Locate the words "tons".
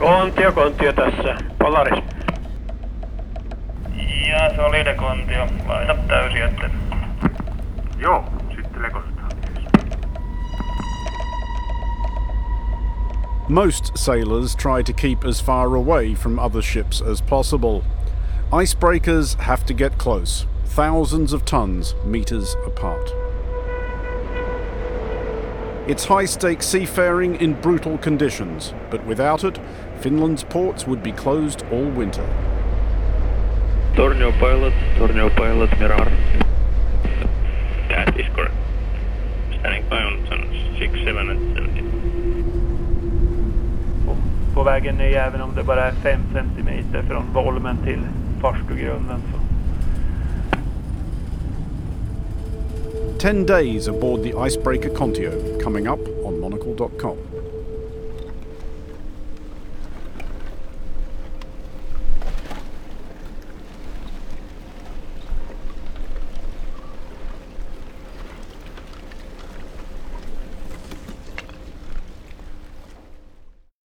21.44-21.96